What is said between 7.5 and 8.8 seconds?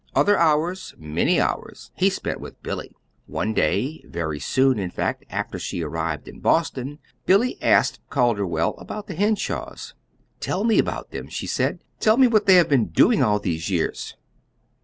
asked Calderwell